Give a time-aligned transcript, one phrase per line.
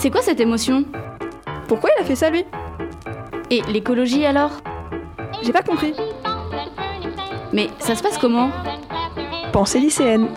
[0.00, 0.86] C'est quoi cette émotion
[1.68, 2.46] Pourquoi il a fait ça lui
[3.50, 4.50] Et l'écologie alors
[5.42, 5.92] J'ai pas compris.
[7.52, 8.50] Mais ça se passe comment
[9.52, 10.28] Pensée lycéenne.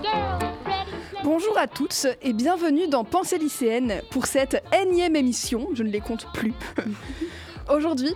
[1.23, 6.01] Bonjour à toutes et bienvenue dans Pensée lycéenne pour cette énième émission, je ne les
[6.01, 6.53] compte plus.
[7.73, 8.13] Aujourd'hui,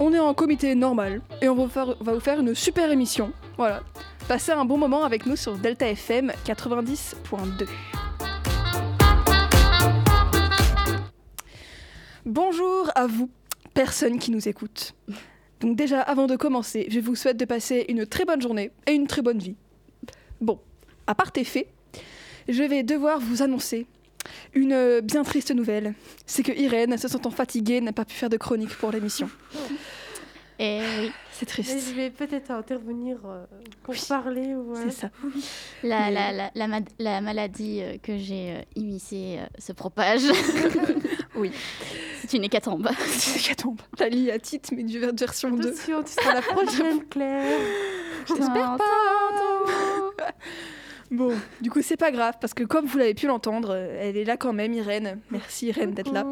[0.00, 2.90] on est en comité normal et on va vous faire, va vous faire une super
[2.90, 3.30] émission.
[3.56, 3.82] Voilà.
[4.26, 7.68] Passez un bon moment avec nous sur Delta FM 90.2.
[12.40, 13.28] Bonjour à vous,
[13.74, 14.94] personnes qui nous écoutent.
[15.58, 18.92] Donc déjà, avant de commencer, je vous souhaite de passer une très bonne journée et
[18.92, 19.56] une très bonne vie.
[20.40, 20.60] Bon,
[21.08, 21.66] à part tes faits,
[22.48, 23.86] je vais devoir vous annoncer
[24.54, 25.94] une euh, bien triste nouvelle.
[26.26, 29.28] C'est que Irène, se sentant fatiguée, n'a pas pu faire de chronique pour l'émission.
[30.60, 31.88] Eh oui, C'est Mais triste.
[31.88, 33.44] je vais peut-être intervenir euh,
[33.84, 34.54] pour Oui, parler.
[34.54, 35.10] ou, euh, C'est ça.
[35.82, 40.22] la, Mais- la, la, la, maladie que j'ai euh, immiscée euh, se propage.
[41.36, 41.52] Oui.
[42.28, 42.90] C'est une hécatombe.
[43.08, 43.80] C'est tombe.
[43.98, 45.66] La lie à titre, mais du version 2.
[45.66, 47.58] Attention, tu seras la prochaine, Claire.
[48.26, 48.76] J'espère
[51.10, 54.18] Bon, du coup, c'est pas grave, parce que comme vous l'avez pu l'entendre, euh, elle
[54.18, 55.20] est là quand même, Irène.
[55.30, 56.26] Merci Irène d'être là.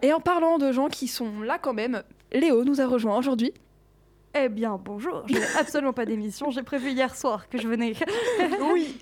[0.00, 3.52] Et en parlant de gens qui sont là quand même, Léo nous a rejoint aujourd'hui.
[4.38, 5.22] Eh bien, bonjour.
[5.28, 6.50] Je n'ai absolument pas d'émission.
[6.50, 7.94] J'ai prévu hier soir que je venais.
[8.72, 8.98] Oui.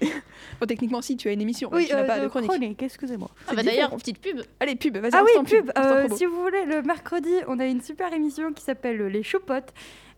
[0.60, 2.80] Bon, techniquement, si, tu as une émission, Oui, tu n'as euh, pas de de chronique.
[2.82, 3.28] excusez-moi.
[3.48, 4.40] Ah bah d'ailleurs, petite pub.
[4.60, 5.10] Allez, pub, vas-y.
[5.14, 5.70] Ah oui, pub.
[5.76, 9.72] euh, si vous voulez, le mercredi, on a une super émission qui s'appelle Les Choupottes.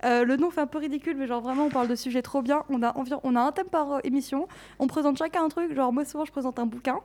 [0.05, 2.43] Euh, le nom fait un peu ridicule, mais genre vraiment, on parle de sujets trop
[2.43, 2.65] bien.
[2.69, 4.47] On a, environ, on a un thème par euh, émission.
[4.79, 5.75] On présente chacun un truc.
[5.75, 7.01] Genre, moi, souvent, je présente un bouquin.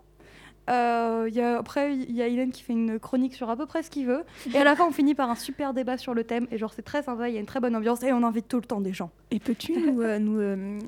[0.69, 3.55] Euh, il y a, après, il y a Hélène qui fait une chronique sur à
[3.57, 4.23] peu près ce qu'il veut.
[4.53, 6.47] Et à la fin, on finit par un super débat sur le thème.
[6.51, 8.03] Et genre, c'est très sympa, il y a une très bonne ambiance.
[8.03, 9.09] Et on invite tout le temps des gens.
[9.31, 10.79] Et peux-tu nous, euh, nous, euh,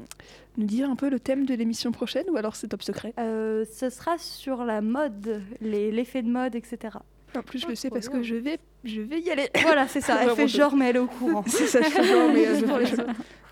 [0.58, 3.14] nous dire un peu le thème de l'émission prochaine ou alors c'est top secret?
[3.20, 6.98] Euh, ce sera sur la mode, les- l'effet de mode, etc.
[7.36, 8.20] En plus, je Ah, le sais parce bien.
[8.20, 9.50] que je vais, je vais y aller.
[9.64, 10.20] Voilà, c'est ça.
[10.24, 11.44] Elle fait genre, mais elle est au courant.
[11.48, 13.02] C'est ça, je fais genre, mais euh, je- je-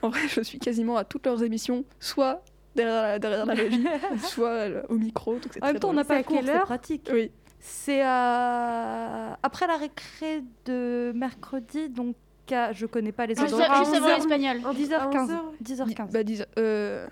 [0.04, 2.44] en vrai, je suis quasiment à toutes leurs émissions, soit
[2.76, 3.86] derrière la, derrière la régie,
[4.24, 5.34] soit euh, au micro.
[5.34, 7.10] Donc En même temps, on n'a pas à quelle heure pratique.
[7.14, 12.16] Oui, C'est euh, après la récré de mercredi, donc
[12.52, 14.58] à- je connais pas les juste avant l'espagnol.
[14.74, 15.32] 10h15.
[15.32, 16.12] À 10h15.
[16.12, 17.08] bah 10 euh,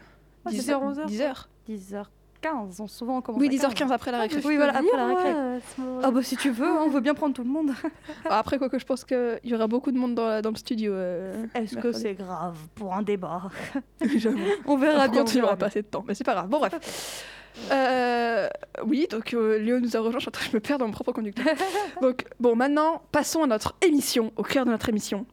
[0.45, 1.45] Ah, 10 c'est 11 heures, 10h.
[1.69, 2.05] 10h15.
[2.47, 4.41] On souvent on commence Oui, à 10h15 après la Ah, récré.
[4.45, 5.33] Oui, voilà, après la récré.
[5.33, 5.61] récré.
[6.03, 7.71] Ah bah si tu veux, hein, on veut bien prendre tout le monde.
[8.25, 10.93] Ah, Après, quoi que je pense qu'il y aura beaucoup de monde dans, le studio.
[10.93, 13.43] euh, Est-ce que c'est grave pour un débat
[14.15, 14.37] J'avoue.
[14.65, 15.25] On verra bien.
[15.25, 16.47] on aura pas assez de temps, mais c'est pas grave.
[16.47, 17.25] Bon, bref.
[17.71, 18.47] Euh,
[18.85, 20.19] oui, donc euh, Léo nous a rejoint.
[20.19, 21.45] Je suis en train de me perdre dans mon propre conducteur.
[22.01, 25.25] donc, bon, maintenant, passons à notre émission, au cœur de notre émission.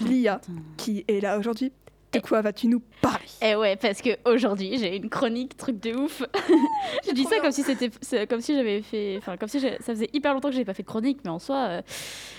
[0.00, 0.40] Lia,
[0.76, 1.72] qui est là aujourd'hui.
[2.14, 3.24] De quoi vas-tu nous parler?
[3.42, 6.22] Eh ouais, parce que aujourd'hui j'ai une chronique truc de ouf.
[7.06, 7.90] je dis ça comme si c'était,
[8.26, 10.74] comme si j'avais fait, enfin comme si j'ai- ça faisait hyper longtemps que j'avais pas
[10.74, 11.82] fait de chronique, mais en soi, euh,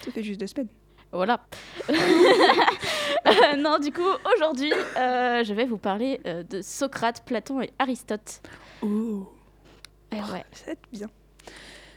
[0.05, 0.67] Ça fait juste deux semaines.
[1.11, 1.41] voilà.
[3.27, 4.03] Euh, non, du coup
[4.35, 8.41] aujourd'hui, euh, je vais vous parler euh, de Socrate, Platon et Aristote.
[8.83, 9.27] Oh,
[10.11, 10.43] Eh ouais.
[10.51, 11.07] c'est bien.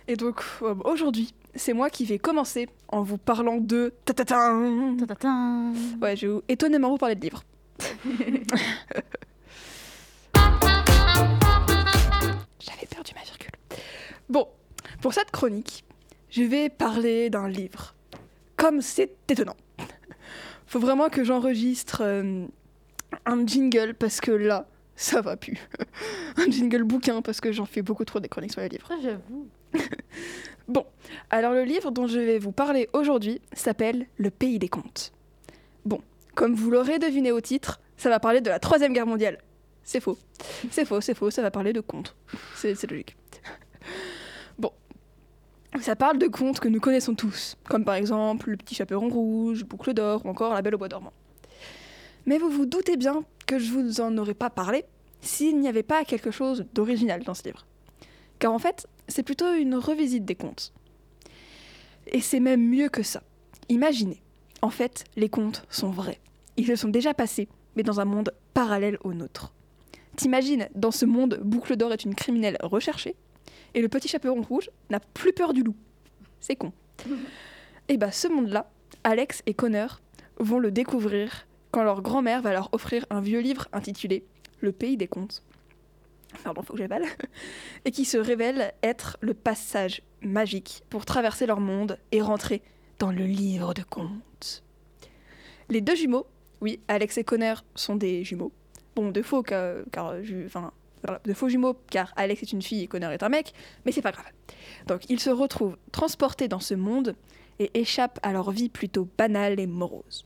[0.07, 0.43] Et donc,
[0.85, 3.93] aujourd'hui, c'est moi qui vais commencer en vous parlant de...
[4.07, 4.55] Ta-ta-ta
[4.99, 5.73] Tatatin.
[6.01, 7.43] Ouais, je vais étonnamment vous parler de livres.
[12.61, 13.53] J'avais perdu ma virgule.
[14.29, 14.49] Bon,
[15.01, 15.85] pour cette chronique,
[16.31, 17.95] je vais parler d'un livre.
[18.57, 19.57] Comme c'est étonnant.
[20.67, 22.47] Faut vraiment que j'enregistre euh,
[23.25, 24.67] un jingle parce que là,
[24.97, 25.57] ça va plus.
[26.37, 28.89] un jingle bouquin parce que j'en fais beaucoup trop des chroniques sur les livres.
[28.91, 29.49] Ah, J'avoue.
[31.31, 35.13] Alors le livre dont je vais vous parler aujourd'hui s'appelle Le pays des contes.
[35.85, 36.01] Bon,
[36.35, 39.39] comme vous l'aurez deviné au titre, ça va parler de la Troisième Guerre mondiale.
[39.83, 40.17] C'est faux.
[40.71, 42.17] C'est faux, c'est faux, ça va parler de contes.
[42.55, 43.17] C'est logique.
[44.59, 44.73] Bon.
[45.81, 49.65] Ça parle de contes que nous connaissons tous, comme par exemple Le Petit Chaperon Rouge,
[49.65, 51.13] Boucle d'Or ou encore La Belle au Bois dormant.
[52.27, 54.85] Mais vous vous doutez bien que je vous en aurais pas parlé
[55.21, 57.67] s'il n'y avait pas quelque chose d'original dans ce livre.
[58.39, 60.73] Car en fait, c'est plutôt une revisite des contes.
[62.07, 63.23] Et c'est même mieux que ça.
[63.69, 64.23] Imaginez,
[64.63, 66.21] en fait, les contes sont vrais.
[66.57, 69.55] Ils se sont déjà passés, mais dans un monde parallèle au nôtre.
[70.17, 73.15] T'imagines, dans ce monde, Boucle d'Or est une criminelle recherchée,
[73.73, 75.77] et le petit chaperon rouge n'a plus peur du loup.
[76.41, 76.73] C'est con.
[77.89, 78.69] Et bah, ce monde-là,
[79.05, 80.01] Alex et Connor
[80.41, 84.25] vont le découvrir quand leur grand-mère va leur offrir un vieux livre intitulé
[84.61, 85.45] Le pays des contes.
[86.43, 87.05] Pardon, faut que j'avale.
[87.85, 92.61] Et qui se révèle être le passage magique pour traverser leur monde et rentrer
[92.99, 94.65] dans le livre de contes.
[95.71, 96.27] Les deux jumeaux,
[96.61, 98.53] oui, Alex et Connor sont des jumeaux.
[98.97, 100.15] Bon, de faux, car,
[101.25, 103.53] de faux jumeaux, car Alex est une fille et Connor est un mec,
[103.85, 104.27] mais c'est pas grave.
[104.87, 107.15] Donc ils se retrouvent transportés dans ce monde
[107.59, 110.25] et échappent à leur vie plutôt banale et morose.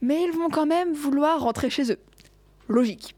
[0.00, 1.98] Mais ils vont quand même vouloir rentrer chez eux.
[2.68, 3.14] Logique.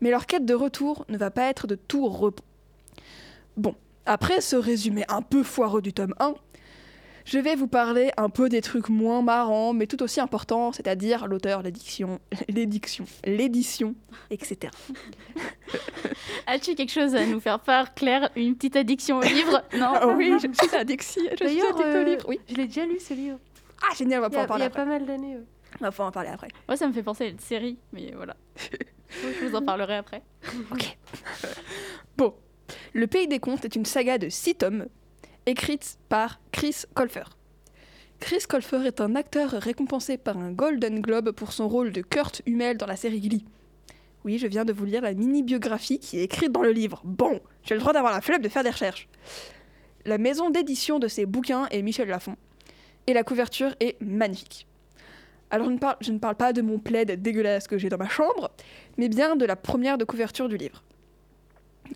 [0.00, 2.44] Mais leur quête de retour ne va pas être de tout repos.
[3.56, 3.74] Bon,
[4.04, 6.34] après ce résumé un peu foireux du tome 1,
[7.24, 11.26] je vais vous parler un peu des trucs moins marrants, mais tout aussi importants, c'est-à-dire
[11.26, 12.18] l'auteur, l'édition,
[12.48, 13.94] l'édition, l'édition,
[14.30, 14.70] etc.
[16.46, 18.30] As-tu quelque chose à nous faire part, Claire?
[18.36, 19.62] Une petite addiction au livre?
[19.76, 22.24] Non Ah oui, je suis addictie, je suis D'ailleurs, addict au euh, livre.
[22.28, 22.40] Oui.
[22.48, 23.38] je l'ai déjà lu ce livre.
[23.82, 24.84] Ah génial, on va pouvoir en il y parler a après.
[24.84, 25.36] pas mal d'années.
[25.36, 25.44] ouais.
[25.80, 26.48] On va pouvoir en parler après.
[26.68, 28.36] Moi, ça me fait penser à une série, mais voilà.
[29.10, 30.22] Je vous en parlerai après.
[32.16, 32.34] Bon,
[32.92, 34.86] Le Pays des Contes est une saga de six tomes,
[35.46, 37.24] écrite par Chris Colfer.
[38.20, 42.42] Chris Colfer est un acteur récompensé par un Golden Globe pour son rôle de Kurt
[42.46, 43.44] Hummel dans la série Glee.
[44.24, 47.02] Oui, je viens de vous lire la mini-biographie qui est écrite dans le livre.
[47.04, 49.08] Bon, j'ai le droit d'avoir la flemme de faire des recherches.
[50.06, 52.36] La maison d'édition de ces bouquins est Michel Lafon.
[53.06, 54.66] Et la couverture est magnifique.
[55.50, 57.98] Alors je ne, parle, je ne parle pas de mon plaid dégueulasse que j'ai dans
[57.98, 58.50] ma chambre,
[58.96, 60.82] mais bien de la première de couverture du livre.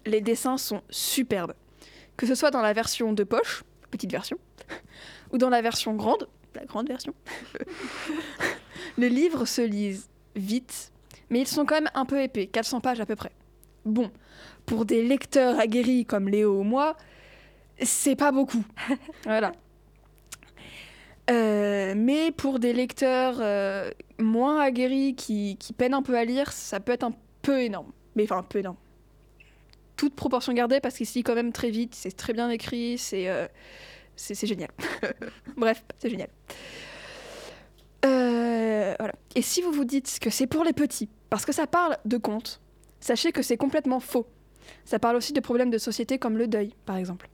[0.04, 1.54] Les dessins sont superbes.
[2.18, 4.36] Que ce soit dans la version de poche, petite version,
[5.32, 7.14] ou dans la version grande, la grande version.
[8.98, 10.92] Les livres se lisent vite,
[11.30, 13.32] mais ils sont quand même un peu épais, 400 pages à peu près.
[13.84, 14.10] Bon,
[14.66, 16.96] pour des lecteurs aguerris comme Léo ou moi,
[17.80, 18.64] c'est pas beaucoup.
[19.24, 19.52] voilà.
[21.30, 26.52] Euh, mais pour des lecteurs euh, moins aguerris qui, qui peinent un peu à lire,
[26.52, 27.12] ça peut être un
[27.42, 27.92] peu énorme.
[28.16, 28.76] Mais enfin, un peu énorme.
[29.98, 32.96] Toute proportion gardée, parce qu'il se lit quand même très vite, c'est très bien écrit,
[32.96, 33.46] c'est euh,
[34.16, 34.70] c'est génial.
[35.56, 36.28] Bref, c'est génial.
[38.06, 38.94] Euh.
[39.34, 42.16] Et si vous vous dites que c'est pour les petits, parce que ça parle de
[42.16, 42.60] contes,
[43.00, 44.26] sachez que c'est complètement faux.
[44.84, 47.28] Ça parle aussi de problèmes de société comme le deuil, par exemple.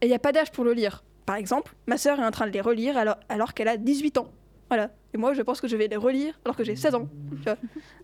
[0.00, 1.02] Et il n'y a pas d'âge pour le lire.
[1.26, 4.18] Par exemple, ma sœur est en train de les relire alors, alors qu'elle a 18
[4.18, 4.30] ans.
[4.68, 4.90] Voilà.
[5.12, 7.08] Et moi, je pense que je vais les relire alors que j'ai 16 ans.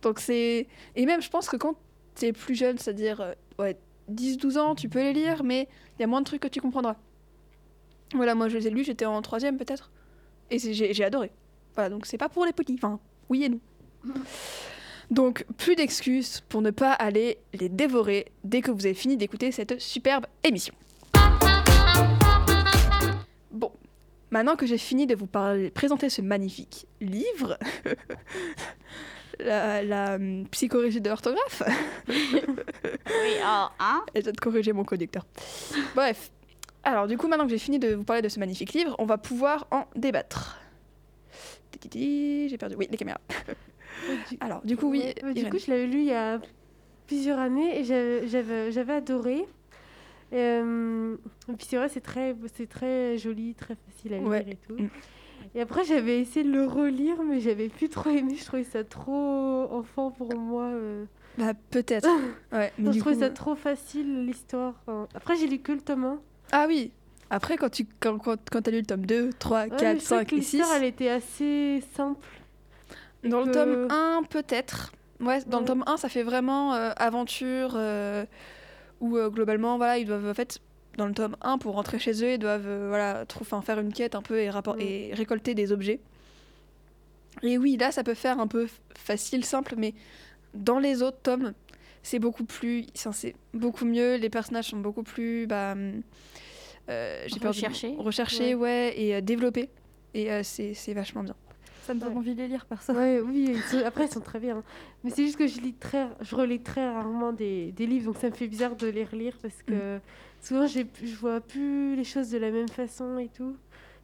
[0.01, 0.67] Donc c'est...
[0.95, 1.75] Et même, je pense que quand
[2.15, 3.77] t'es plus jeune, c'est-à-dire euh, ouais,
[4.11, 5.67] 10-12 ans, tu peux les lire, mais
[5.97, 6.95] il y a moins de trucs que tu comprendras.
[8.13, 9.91] Voilà, moi je les ai lus, j'étais en troisième peut-être.
[10.51, 11.31] Et j'ai adoré.
[11.73, 12.75] Voilà, donc c'est pas pour les petits.
[12.75, 13.59] Enfin, oui et non.
[15.11, 19.51] Donc, plus d'excuses pour ne pas aller les dévorer dès que vous avez fini d'écouter
[19.51, 20.73] cette superbe émission.
[23.51, 23.71] Bon,
[24.31, 25.27] maintenant que j'ai fini de vous
[25.73, 27.57] présenter ce magnifique livre,
[29.39, 31.63] la, la hum, psychorégie de l'orthographe,
[32.07, 35.25] Oui, alors, hein et de corriger mon conducteur.
[35.95, 36.31] Bref,
[36.83, 39.05] alors du coup, maintenant que j'ai fini de vous parler de ce magnifique livre, on
[39.05, 40.59] va pouvoir en débattre.
[41.93, 42.75] J'ai perdu.
[42.77, 43.19] Oui, les caméras.
[44.39, 45.13] Alors, du coup, oui.
[45.35, 46.39] Du coup, je l'avais lu il y a
[47.07, 49.45] plusieurs années et j'avais- adoré.
[50.33, 51.15] Euh,
[51.49, 54.45] et puis c'est vrai, c'est très, c'est très joli, très facile à lire Ouais.
[54.49, 54.77] et tout.
[55.55, 58.35] Et après, j'avais essayé de le relire, mais j'avais plus trop aimé.
[58.37, 60.65] Je trouvais ça trop enfant pour moi.
[60.65, 61.05] euh.
[61.37, 62.07] Bah, peut-être.
[62.51, 64.73] Ouais, mais Non, du je trouvais coup- ça trop facile, l'histoire.
[64.85, 66.19] Enfin, Après, j'ai lu que le tome 1.
[66.51, 66.91] Ah oui.
[67.29, 70.05] Après, quand tu quand, quand, quand t'as lu le tome 2, 3, Ouais, 4, je
[70.05, 72.27] trouvais 5 que et 6, l'histoire, elle était assez simple.
[73.23, 74.91] dans le tome 1, peut-être.
[75.21, 78.25] Ouais, dans le tome 1, ça fait vraiment euh, aventure euh,
[78.99, 80.59] où euh, globalement, voilà, ils doivent en fait,
[80.97, 83.91] dans le tome 1, pour rentrer chez eux, ils doivent euh, voilà, enfin, faire une
[83.93, 84.81] quête un peu et, rapport- Mm.
[84.81, 85.99] et récolter des objets.
[87.43, 89.93] Et oui, là, ça peut faire un peu facile, simple, mais
[90.53, 91.53] dans les autres tomes,
[92.01, 94.15] c'est beaucoup plus, c'est beaucoup mieux.
[94.15, 96.01] Les personnages sont beaucoup plus, bah, hum,
[96.89, 97.45] euh, j'ai.
[97.45, 97.95] Recherchés.
[97.97, 99.69] recherchés, ouais, et euh, développés.
[100.13, 101.35] Et euh, c'est vachement bien.
[101.85, 102.17] Ça me donne Ouais.
[102.17, 102.93] envie de les lire, perso.
[102.93, 104.63] Ouais, oui, ils sont- après ils sont très bien.
[105.03, 108.17] Mais c'est juste que je lis très, je relis très rarement des, des livres, donc
[108.17, 109.99] ça me fait bizarre de les relire parce que
[110.41, 113.55] souvent j'ai, plus- je vois plus les choses de la même façon et tout.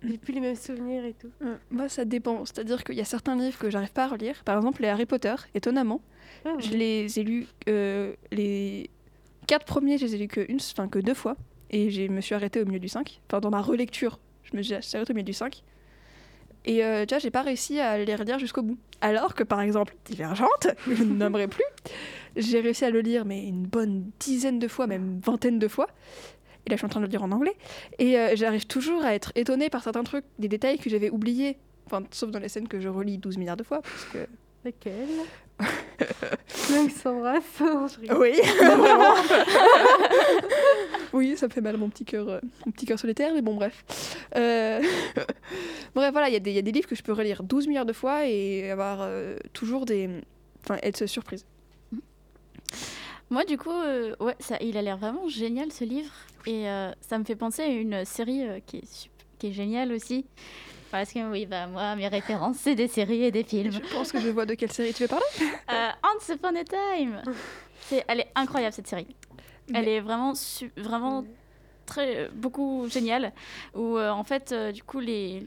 [0.03, 1.29] J'ai plus les mêmes souvenirs et tout.
[1.43, 2.43] Euh, Moi, ça dépend.
[2.45, 4.43] C'est-à-dire qu'il y a certains livres que j'arrive pas à relire.
[4.43, 6.01] Par exemple, les Harry Potter, étonnamment.
[6.43, 8.89] Ah, Je les ai lus, euh, les
[9.45, 11.35] quatre premiers, je les ai lus que, une, enfin, que deux fois.
[11.69, 13.21] Et je me suis arrêtée au milieu du 5.
[13.29, 15.61] Enfin, dans ma relecture, je me suis arrêtée au milieu du 5.
[16.65, 18.77] Et euh, tu j'ai pas réussi à les relire jusqu'au bout.
[19.01, 21.65] Alors que, par exemple, Divergente, que je ne nommerai plus,
[22.35, 25.87] j'ai réussi à le lire, mais une bonne dizaine de fois, même vingtaine de fois.
[26.65, 27.55] Et là, je suis en train de le lire en anglais.
[27.97, 31.57] Et euh, j'arrive toujours à être étonnée par certains trucs, des détails que j'avais oubliés.
[31.87, 33.81] Enfin, sauf dans les scènes que je relis 12 milliards de fois.
[33.81, 34.27] Parce.
[34.63, 35.07] Laquelle?
[36.71, 36.89] Même
[37.99, 38.17] rigole.
[38.19, 38.33] Oui,
[41.13, 43.55] oui, ça me fait mal mon petit cœur, euh, mon petit cœur solitaire, mais bon,
[43.55, 43.83] bref.
[44.35, 44.81] Euh,
[45.95, 47.43] bref, voilà, il y, a des- il y a des livres que je peux relire
[47.43, 50.09] 12 milliards de fois et avoir euh, toujours des.
[50.63, 51.45] Enfin, être surprise.
[53.29, 56.11] Moi, du coup, euh, ouais, ça, il a l'air vraiment génial ce livre.
[56.45, 59.91] Et euh, ça me fait penser à une série euh, qui, est, qui est géniale
[59.91, 60.25] aussi.
[60.91, 63.71] Parce que, oui, bah, moi, mes références, c'est des séries et des films.
[63.71, 65.25] Je pense que je vois de quelle série tu veux parler?
[65.71, 67.21] Euh, Once Upon a Time
[67.81, 69.07] c'est, Elle est incroyable, cette série.
[69.73, 71.23] Elle est vraiment, su- vraiment
[71.85, 73.31] très, beaucoup géniale.
[73.73, 75.45] Où, euh, en fait, euh, du coup, les...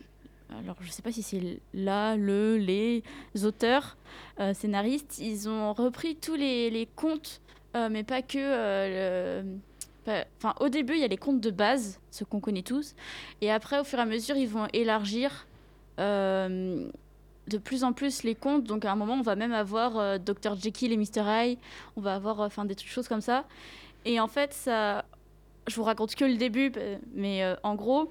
[0.62, 3.02] Alors, je sais pas si c'est là, le, les
[3.44, 3.96] auteurs,
[4.40, 7.40] euh, scénaristes, ils ont repris tous les, les contes,
[7.74, 8.38] mais pas que...
[8.38, 9.58] le-
[10.06, 12.94] Enfin, au début, il y a les contes de base, ceux qu'on connaît tous.
[13.40, 15.46] Et après, au fur et à mesure, ils vont élargir
[15.98, 16.88] euh,
[17.48, 18.64] de plus en plus les contes.
[18.64, 20.56] Donc, à un moment, on va même avoir euh, Dr.
[20.60, 21.22] Jekyll et Mr.
[21.26, 21.58] Hyde.
[21.96, 23.44] On va avoir euh, enfin, des choses comme ça.
[24.04, 25.04] Et en fait, ça...
[25.66, 26.70] Je vous raconte que le début,
[27.14, 28.10] mais en gros,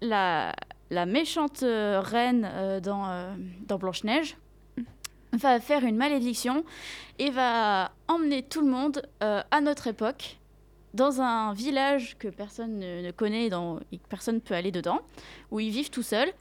[0.00, 0.54] la,
[0.90, 4.38] méchante reine dans, Blanche-Neige
[5.34, 6.64] va faire une malédiction
[7.18, 10.38] et va emmener tout le monde à notre époque
[10.96, 15.00] dans un village que personne ne, connaît dans, et que personne ne peut aller dedans,
[15.50, 16.32] où ils vivent tout seuls.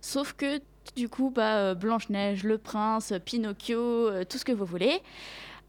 [0.00, 0.60] Sauf que
[0.96, 5.00] du coup, bah, euh, Blanche-Neige, le prince, Pinocchio, euh, tout ce que vous voulez,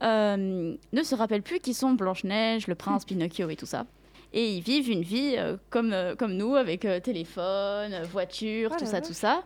[0.03, 3.86] euh, ne se rappellent plus qui sont Blanche-Neige, le prince, Pinocchio et tout ça.
[4.33, 8.86] Et ils vivent une vie euh, comme, euh, comme nous, avec téléphone, voiture, Oh tout
[8.86, 9.07] ça, vache.
[9.07, 9.43] tout ça.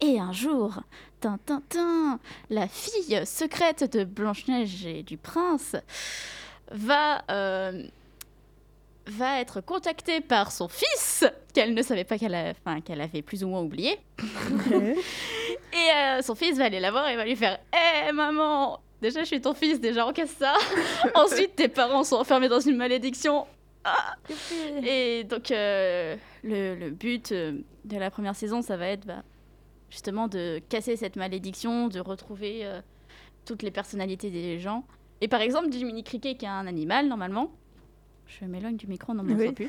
[0.00, 0.82] Et un jour,
[1.20, 5.76] tin, tin, tin, la fille secrète de Blanche-Neige et du prince
[6.70, 7.24] va,
[9.06, 13.22] va être contactée par son fils, qu'elle ne savait pas qu'elle a- enfin, qu'elle avait
[13.22, 13.98] plus ou moins oublié.
[15.72, 19.20] Et euh, son fils va aller la voir et va lui faire Hé maman, déjà
[19.20, 20.54] je suis ton fils, déjà encaisse ça.
[21.14, 23.46] Ensuite tes parents sont enfermés dans une malédiction.
[23.84, 24.14] Ah
[24.84, 29.22] et donc euh, le, le but euh, de la première saison, ça va être bah,
[29.90, 32.80] justement de casser cette malédiction, de retrouver euh,
[33.44, 34.84] toutes les personnalités des gens.
[35.20, 37.52] Et par exemple, Jiminy Cricket, qui est un animal normalement,
[38.26, 39.52] je m'éloigne du micro, on n'en Oui.
[39.52, 39.68] plus.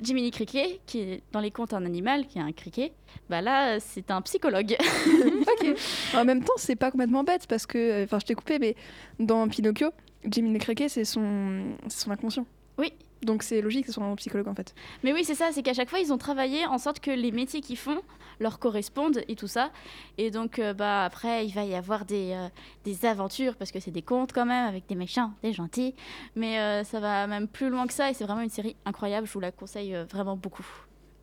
[0.00, 2.92] Jiminy Cricket, qui est dans les contes un animal, qui est un criquet,
[3.30, 4.76] bah là, c'est un psychologue.
[5.42, 5.76] Ok.
[6.14, 8.74] En même temps, c'est pas complètement bête parce que, enfin, je t'ai coupé, mais
[9.18, 9.90] dans Pinocchio,
[10.26, 12.46] Jimmy Cricket, c'est son, c'est son inconscient.
[12.78, 12.92] Oui.
[13.22, 14.74] Donc c'est logique que ce soit un psychologue en fait.
[15.04, 17.30] Mais oui, c'est ça, c'est qu'à chaque fois, ils ont travaillé en sorte que les
[17.30, 18.00] métiers qu'ils font
[18.40, 19.70] leur correspondent et tout ça.
[20.18, 22.48] Et donc, euh, bah, après, il va y avoir des, euh,
[22.84, 25.94] des aventures, parce que c'est des contes quand même, avec des méchants, des gentils.
[26.34, 29.26] Mais euh, ça va même plus loin que ça, et c'est vraiment une série incroyable,
[29.28, 30.66] je vous la conseille euh, vraiment beaucoup.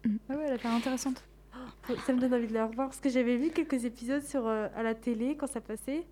[0.05, 1.21] Ah ouais, elle a l'air intéressante.
[2.05, 4.67] Ça me donne envie de la revoir parce que j'avais vu quelques épisodes sur, euh,
[4.75, 6.05] à la télé quand ça passait.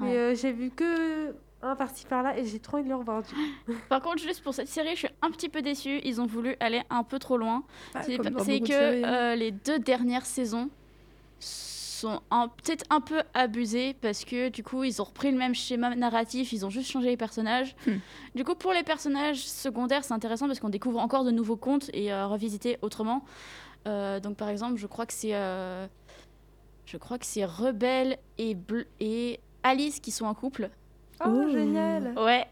[0.00, 0.16] Mais Ouais.
[0.16, 1.34] euh, j'ai vu que
[1.66, 3.22] un par-ci par-là et j'ai trop envie de le revoir.
[3.22, 3.72] du coup.
[3.88, 6.00] Par contre, juste pour cette série, je suis un petit peu déçue.
[6.04, 7.62] Ils ont voulu aller un peu trop loin.
[7.94, 9.32] dans c'est que hein.
[9.32, 10.70] euh, les deux dernières saisons
[11.96, 12.20] sont
[12.62, 16.52] peut-être un peu abusées parce que du coup ils ont repris le même schéma narratif,
[16.52, 17.74] ils ont juste changé les personnages.
[17.86, 17.96] Hmm.
[18.34, 21.90] Du coup pour les personnages secondaires c'est intéressant parce qu'on découvre encore de nouveaux contes
[21.92, 23.24] et euh, revisiter autrement.
[23.86, 25.86] Euh, donc par exemple je crois que c'est euh,
[26.84, 28.56] je crois que c'est Rebelle et,
[29.00, 30.70] et Alice qui sont en couple.
[31.24, 31.50] Oh, Oh.
[31.50, 32.44] génial Ouais,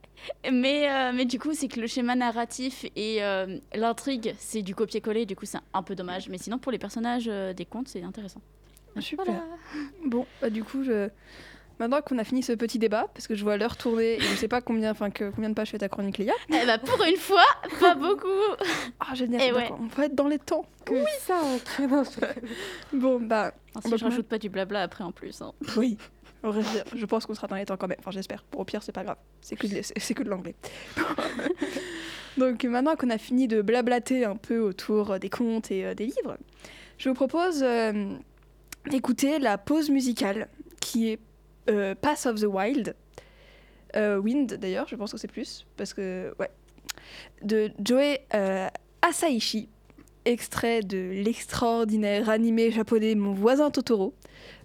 [0.51, 4.75] mais, euh, mais du coup, c'est que le schéma narratif et euh, l'intrigue, c'est du
[4.75, 6.29] copier-coller, du coup, c'est un peu dommage.
[6.29, 8.41] Mais sinon, pour les personnages euh, des contes, c'est intéressant.
[9.01, 9.25] Super.
[9.27, 9.43] Voilà.
[10.07, 11.09] Bon, bah, du coup, je...
[11.79, 14.35] maintenant qu'on a fini ce petit débat, parce que je vois l'heure tourner et je
[14.37, 16.33] sais pas combien, enfin, que, combien de pages fait ta chronique, Léa.
[16.49, 17.45] Eh bah, pour une fois,
[17.81, 18.29] pas beaucoup.
[19.01, 20.65] Ah, génial, Eh d'accord, on va être dans les temps.
[20.87, 21.41] Que ça,
[22.93, 25.43] Bon, bah, Enfin, si Donc, je rajoute pas du blabla après en plus.
[25.43, 25.53] hein.
[25.77, 25.99] oui.
[26.53, 27.97] Je pense qu'on sera dans les temps quand même.
[28.01, 28.45] Enfin, j'espère.
[28.57, 29.17] Au pire, c'est pas grave.
[29.41, 30.55] C'est que, de- l'anglais.
[32.37, 36.07] Donc, maintenant qu'on a fini de blablater un peu autour des contes et euh, des
[36.07, 36.37] livres,
[36.99, 38.17] je vous propose euh,
[38.91, 40.49] d'écouter la pause musicale
[40.81, 41.21] qui est
[41.71, 42.97] euh, Pass of the Wild.
[43.97, 45.65] Euh, Wind, d'ailleurs, je pense que c'est plus.
[45.77, 46.51] Parce que, ouais.
[47.43, 48.69] De Joe euh,
[49.03, 49.69] Asaishi,
[50.25, 54.15] extrait de l'extraordinaire animé japonais Mon voisin Totoro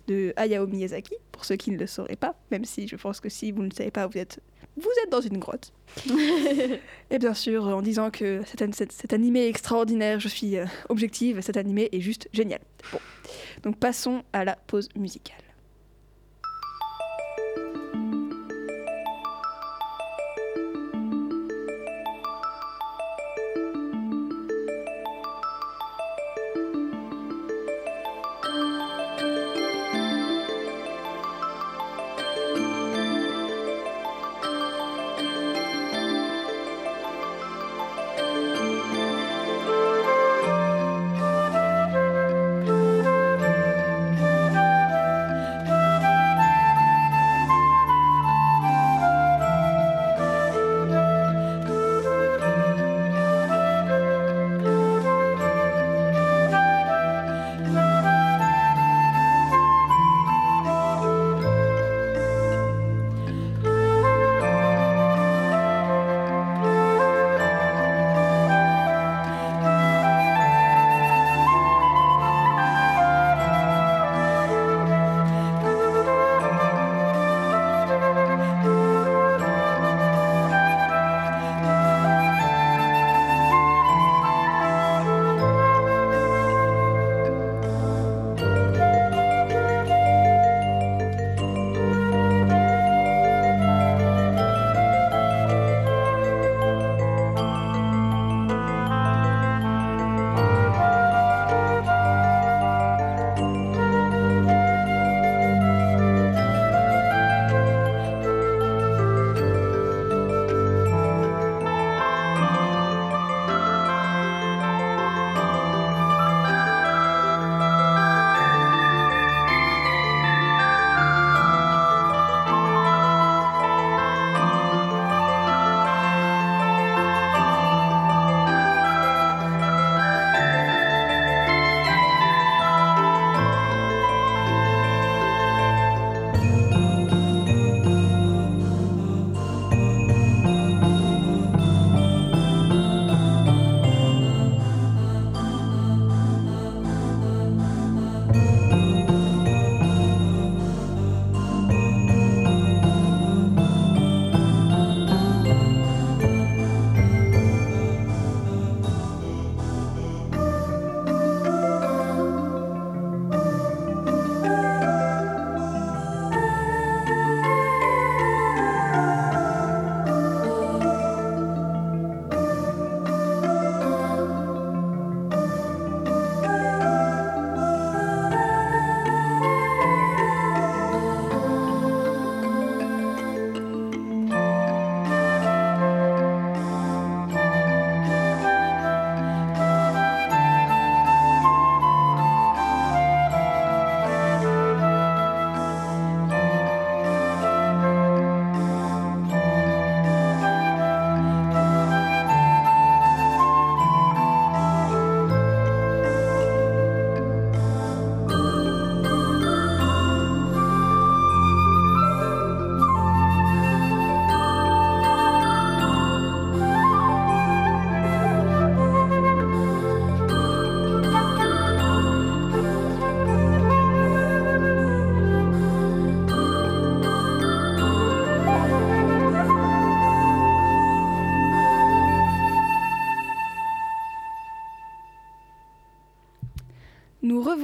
[0.08, 3.30] de Hayao Miyazaki, pour ceux qui ne le sauraient pas, même si je pense que
[3.30, 4.40] si vous ne le savez pas, vous êtes,
[4.78, 5.72] vous êtes dans une grotte.
[7.12, 10.66] Et bien sûr, en disant que cet, cet- cet animé est extraordinaire, je suis euh,
[10.90, 12.62] objective, cet animé est juste génial.
[12.92, 13.00] Bon,
[13.64, 15.36] donc passons à la pause musicale.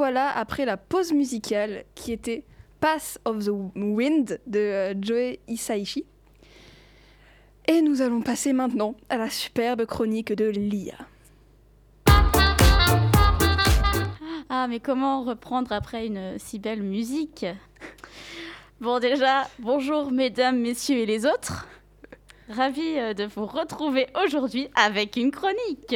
[0.06, 2.44] Revoilà après la pause musicale qui était
[2.80, 6.06] Pass of the Wind de euh, Joe Hisaishi.
[7.68, 10.94] Et nous allons passer maintenant à la superbe chronique de Lia.
[14.48, 17.48] Ah, mais comment reprendre après une si belle musique?
[18.80, 21.68] Bon, déjà, bonjour mesdames, messieurs et les autres.
[22.48, 25.96] Ravi euh, de vous retrouver aujourd'hui avec une chronique.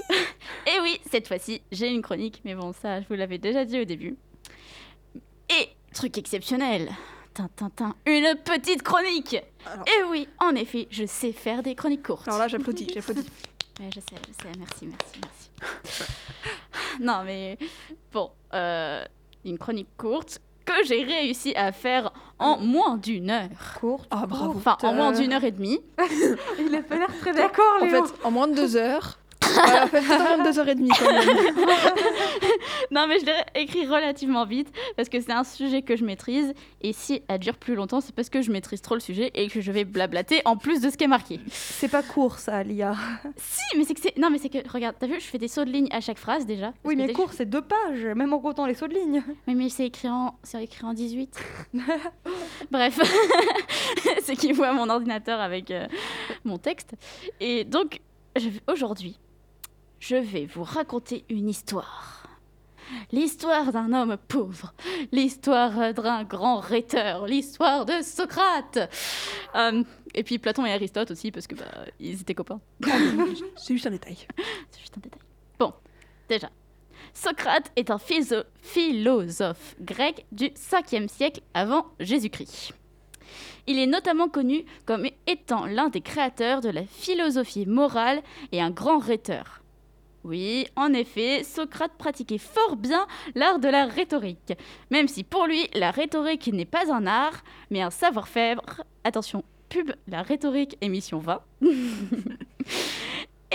[0.66, 3.80] et oui, cette fois-ci, j'ai une chronique, mais bon, ça, je vous l'avais déjà dit
[3.80, 4.16] au début.
[5.50, 6.90] Et, truc exceptionnel,
[8.06, 9.36] une petite chronique.
[9.66, 12.26] Alors- Et oui, en effet, je sais faire des chroniques courtes.
[12.28, 13.26] Alors là, j'applaudis, j'applaudis.
[13.78, 16.02] Ouais, je sais, je sais, merci, merci, merci.
[17.00, 17.58] non, mais
[18.10, 19.04] bon, euh,
[19.44, 23.50] une chronique courte que j'ai réussi à faire en moins d'une heure.
[23.78, 24.08] Courte.
[24.10, 24.54] Ah, bravo.
[24.56, 25.78] Enfin, en moins d'une heure et demie.
[26.58, 29.18] Il a pas l'air très d'accord, En fait, en moins de deux heures.
[29.66, 31.26] Elle a fait totalement deux heures et demie quand même.
[32.90, 36.54] Non, mais je l'ai écrit relativement vite parce que c'est un sujet que je maîtrise.
[36.80, 39.48] Et si elle dure plus longtemps, c'est parce que je maîtrise trop le sujet et
[39.48, 41.40] que je vais blablater en plus de ce qui est marqué.
[41.48, 42.94] C'est pas court ça, Lia.
[43.36, 44.16] Si, mais c'est que c'est.
[44.16, 46.18] Non, mais c'est que, regarde, t'as vu, je fais des sauts de ligne à chaque
[46.18, 46.72] phrase déjà.
[46.84, 49.22] Oui, mais court, c'est deux pages, même en comptant les sauts de ligne.
[49.48, 51.38] Oui, mais c'est écrit en, écrit en 18.
[52.70, 53.00] Bref,
[54.22, 55.86] c'est qu'il voit mon ordinateur avec euh,
[56.44, 56.94] mon texte.
[57.40, 58.00] Et donc,
[58.68, 59.18] aujourd'hui,
[60.00, 62.16] je vais vous raconter une histoire.
[63.10, 64.72] L'histoire d'un homme pauvre,
[65.10, 68.78] l'histoire d'un grand rhéteur, l'histoire de Socrate.
[69.56, 69.82] Euh,
[70.14, 71.64] et puis Platon et Aristote aussi, parce que bah,
[71.98, 72.60] ils étaient copains.
[73.56, 74.18] C'est juste un détail.
[74.70, 75.20] C'est juste un détail.
[75.58, 75.72] Bon,
[76.28, 76.50] déjà.
[77.12, 82.72] Socrate est un philosophe grec du 5e siècle avant Jésus-Christ.
[83.66, 88.70] Il est notamment connu comme étant l'un des créateurs de la philosophie morale et un
[88.70, 89.62] grand rhéteur.
[90.26, 94.54] Oui, en effet, Socrate pratiquait fort bien l'art de la rhétorique,
[94.90, 98.60] même si pour lui, la rhétorique n'est pas un art, mais un savoir-faire.
[99.04, 101.40] Attention, pub, la rhétorique, émission 20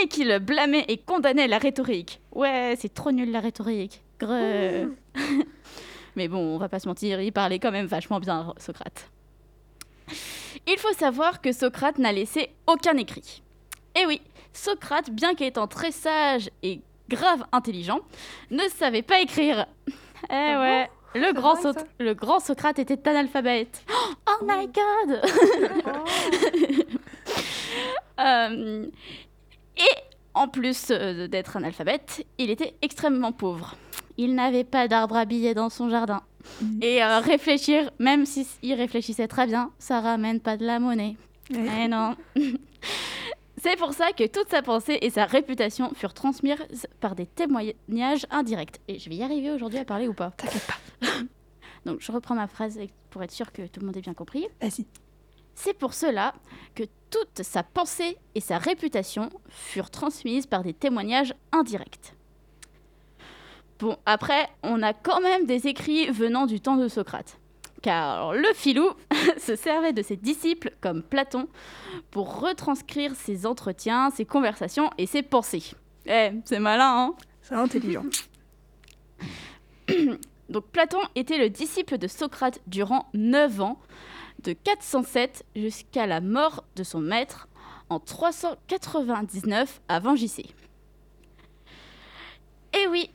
[0.01, 2.21] et qu'il blâmait et condamnait la rhétorique.
[2.31, 4.01] Ouais, c'est trop nul la rhétorique.
[4.17, 4.95] Greu.
[6.15, 9.11] Mais bon, on va pas se mentir, il parlait quand même vachement bien, Socrate.
[10.67, 13.43] Il faut savoir que Socrate n'a laissé aucun écrit.
[13.99, 14.21] Et oui,
[14.53, 17.99] Socrate, bien qu'étant très sage et grave intelligent,
[18.51, 19.65] ne savait pas écrire.
[20.29, 23.83] Eh ouais, le grand, vrai, So- ça le grand Socrate était analphabète.
[24.27, 25.21] Oh my god
[28.19, 28.85] Euh,
[29.77, 29.95] et
[30.35, 33.75] en plus euh, d'être analphabète, il était extrêmement pauvre.
[34.17, 36.21] Il n'avait pas d'arbre à billets dans son jardin.
[36.81, 41.15] Et euh, réfléchir, même s'il réfléchissait très bien, ça ramène pas de la monnaie.
[41.49, 42.15] Eh non.
[43.63, 48.25] C'est pour ça que toute sa pensée et sa réputation furent transmises par des témoignages
[48.31, 48.81] indirects.
[48.87, 51.07] Et je vais y arriver aujourd'hui à parler ou pas T'inquiète pas.
[51.85, 52.79] Donc je reprends ma phrase
[53.11, 54.47] pour être sûr que tout le monde ait bien compris.
[54.59, 54.87] Vas-y.
[55.53, 56.33] C'est pour cela
[56.73, 62.15] que toute sa pensée et sa réputation furent transmises par des témoignages indirects.
[63.77, 67.37] Bon, après, on a quand même des écrits venant du temps de Socrate.
[67.81, 68.91] Car le filou
[69.37, 71.47] se servait de ses disciples comme Platon
[72.11, 75.63] pour retranscrire ses entretiens, ses conversations et ses pensées.
[76.05, 78.05] Eh, c'est malin, hein C'est intelligent.
[80.49, 83.79] Donc Platon était le disciple de Socrate durant 9 ans,
[84.43, 87.47] de 407 jusqu'à la mort de son maître
[87.89, 90.45] en 399 avant JC.
[92.73, 93.09] Et oui,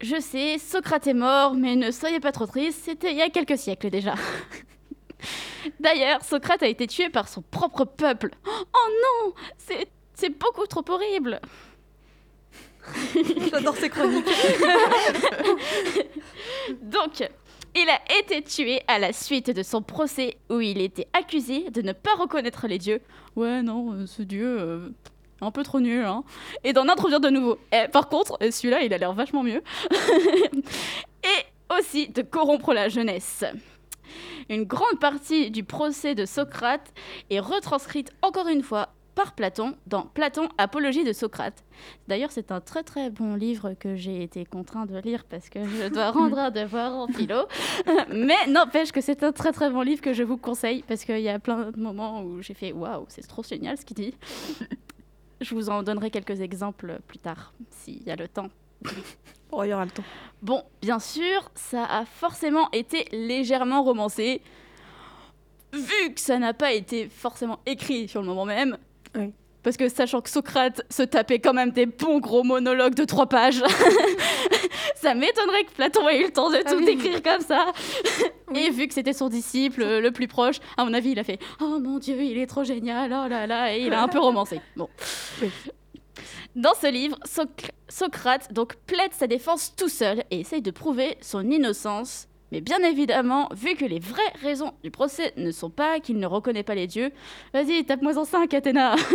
[0.00, 3.30] je sais, Socrate est mort, mais ne soyez pas trop tristes, c'était il y a
[3.30, 4.14] quelques siècles déjà.
[5.80, 8.30] D'ailleurs, Socrate a été tué par son propre peuple.
[8.46, 8.88] Oh
[9.26, 9.88] non, c'est
[10.20, 11.40] c'est beaucoup trop horrible.
[13.50, 14.26] J'adore ces chroniques.
[16.82, 17.26] Donc,
[17.74, 21.80] il a été tué à la suite de son procès où il était accusé de
[21.80, 23.00] ne pas reconnaître les dieux.
[23.34, 24.90] Ouais, non, euh, ce dieu, euh,
[25.40, 26.24] un peu trop nul, hein.
[26.64, 27.58] Et d'en introduire de nouveaux.
[27.72, 29.62] Eh, par contre, euh, celui-là, il a l'air vachement mieux.
[31.22, 33.44] Et aussi de corrompre la jeunesse.
[34.48, 36.92] Une grande partie du procès de Socrate
[37.30, 41.64] est retranscrite encore une fois par Platon dans Platon, Apologie de Socrate.
[42.08, 45.64] D'ailleurs, c'est un très très bon livre que j'ai été contraint de lire parce que
[45.64, 47.46] je dois rendre un devoir en philo.
[48.10, 51.20] Mais n'empêche que c'est un très très bon livre que je vous conseille parce qu'il
[51.20, 54.14] y a plein de moments où j'ai fait waouh, c'est trop génial ce qu'il dit.
[55.40, 58.48] Je vous en donnerai quelques exemples plus tard, s'il y a le temps.
[59.52, 60.04] Oh, il y aura le temps.
[60.42, 64.42] Bon, bien sûr, ça a forcément été légèrement romancé.
[65.72, 68.78] Vu que ça n'a pas été forcément écrit sur le moment même,
[69.16, 69.32] Oui.
[69.62, 73.26] Parce que sachant que Socrate se tapait quand même des bons gros monologues de trois
[73.26, 73.62] pages,
[74.96, 76.88] ça m'étonnerait que Platon ait eu le temps de Ah tout oui.
[76.88, 77.66] écrire comme ça.
[78.54, 81.24] Et vu que c'était son disciple euh, le plus proche, à mon avis, il a
[81.24, 84.08] fait Oh mon Dieu, il est trop génial, oh là là, et il a un
[84.08, 84.60] peu romancé.
[84.76, 84.88] Bon.
[86.56, 91.16] Dans ce livre, Soc- Socrate donc plaide sa défense tout seul et essaye de prouver
[91.20, 92.26] son innocence.
[92.52, 96.26] Mais bien évidemment, vu que les vraies raisons du procès ne sont pas qu'il ne
[96.26, 97.12] reconnaît pas les dieux,
[97.54, 98.96] vas-y, tape-moi en 5, Athéna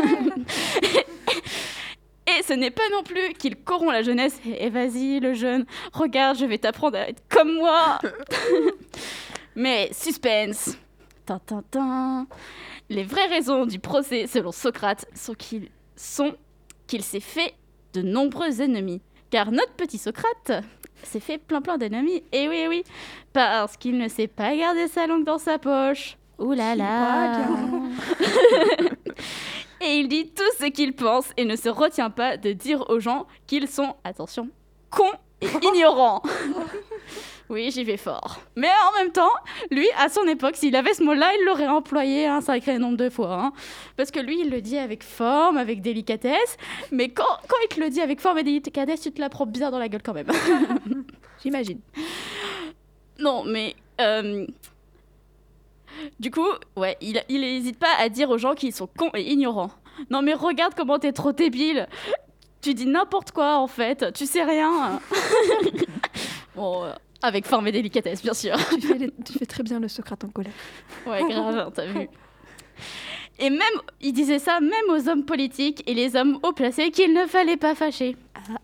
[2.28, 4.40] Et ce n'est pas non plus qu'il corrompt la jeunesse.
[4.46, 8.00] Et vas-y, le jeune, regarde, je vais t'apprendre à être comme moi.
[9.56, 10.78] Mais suspense.
[11.26, 12.28] Tin, tin, tin.
[12.90, 16.36] Les vraies raisons du procès, selon Socrate, sont qu'il sont
[16.88, 17.54] qu'il s'est fait
[17.94, 19.02] de nombreux ennemis.
[19.30, 20.64] Car notre petit Socrate
[21.06, 22.24] s'est fait plein plein d'ennemis.
[22.32, 22.84] Et oui, oui,
[23.34, 26.18] parce qu'il ne sait pas garder sa langue dans sa poche.
[26.40, 27.40] Ouh là là.
[29.82, 33.00] Et il dit tout ce qu'il pense et ne se retient pas de dire aux
[33.00, 34.50] gens qu'ils sont, attention,
[34.90, 36.24] cons et ignorants.
[37.50, 38.40] oui, j'y vais fort.
[38.56, 39.32] Mais en même temps,
[39.72, 43.10] lui, à son époque, s'il avait ce mot-là, il l'aurait employé un sacré nombre de
[43.10, 43.34] fois.
[43.34, 43.54] hein.
[43.98, 46.58] Parce que lui, il le dit avec forme, avec délicatesse.
[46.92, 49.46] Mais quand, quand il te le dit avec forme et délicatesse, tu te la prends
[49.46, 50.28] bien dans la gueule quand même.
[51.44, 51.80] J'imagine.
[53.20, 54.46] Non, mais euh,
[56.20, 59.22] du coup, ouais, il, il hésite pas à dire aux gens qu'ils sont cons et
[59.32, 59.72] ignorants.
[60.10, 61.88] Non, mais regarde comment t'es trop débile.
[62.62, 64.12] Tu dis n'importe quoi en fait.
[64.14, 65.00] Tu sais rien.
[66.56, 66.94] bon, euh,
[67.26, 68.56] avec forme et délicatesse, bien sûr.
[68.80, 70.54] tu, fais les- tu fais très bien le Socrate en colère.
[71.06, 72.08] Ouais, grave, hein, t'as vu.
[73.38, 73.62] Et même,
[74.00, 77.58] il disait ça même aux hommes politiques et les hommes haut placés qu'il ne fallait
[77.58, 78.16] pas fâcher.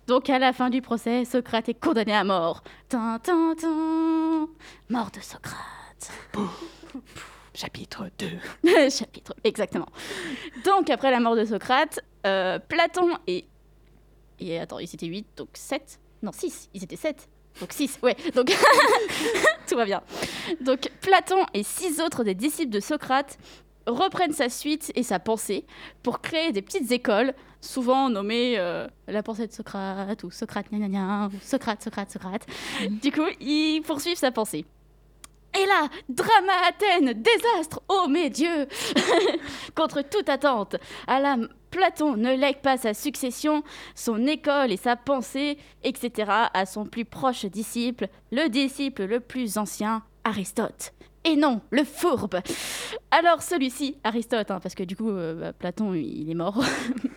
[0.07, 2.63] Donc à la fin du procès, Socrate est condamné à mort.
[2.87, 4.47] Tin, tin, tin.
[4.89, 6.11] Mort de Socrate.
[7.53, 8.09] Chapitre
[8.63, 8.89] 2.
[8.89, 9.87] Chapitre, exactement.
[10.65, 13.45] Donc après la mort de Socrate, euh, Platon et...
[14.39, 14.57] et...
[14.59, 17.27] Attends, ils étaient 8, donc 7 Non, 6, ils étaient 7.
[17.59, 18.15] Donc 6, ouais.
[18.35, 18.51] Donc
[19.67, 20.01] tout va bien.
[20.61, 23.37] Donc Platon et six autres des disciples de Socrate
[23.87, 25.65] reprennent sa suite et sa pensée
[26.03, 30.79] pour créer des petites écoles, souvent nommées euh, la pensée de Socrate ou Socrate gna
[30.79, 32.45] gna gna, ou Socrate, Socrate, Socrate.
[32.89, 34.65] Du coup, ils poursuivent sa pensée.
[35.59, 38.67] Et là, drama à Athènes, désastre, oh mes dieux
[39.75, 41.37] Contre toute attente, à la
[41.71, 43.63] Platon ne lègue pas sa succession,
[43.95, 46.31] son école et sa pensée, etc.
[46.53, 50.93] à son plus proche disciple, le disciple le plus ancien, Aristote.
[51.23, 52.39] Et non, le fourbe.
[53.11, 56.63] Alors celui-ci, Aristote, hein, parce que du coup, euh, bah, Platon, il est mort.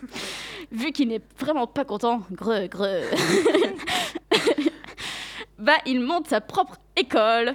[0.73, 3.03] Vu qu'il n'est vraiment pas content, greu, greu.
[5.59, 7.55] bah, il monte sa propre école.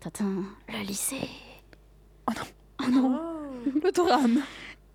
[0.00, 1.28] Tintin, le lycée.
[2.28, 4.42] Le drame.